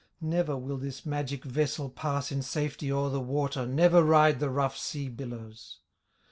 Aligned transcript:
Never 0.19 0.57
will 0.57 0.77
this 0.77 1.05
magic 1.05 1.43
vessel 1.45 1.87
Pass 1.87 2.31
in 2.31 2.41
safety 2.41 2.91
o'er 2.91 3.11
the 3.11 3.19
water, 3.21 3.67
Never 3.67 4.03
ride 4.03 4.39
the 4.39 4.49
rough 4.49 4.75
sea 4.75 5.09
billows." 5.09 5.77